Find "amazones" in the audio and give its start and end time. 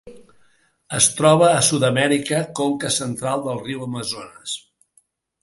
3.91-4.57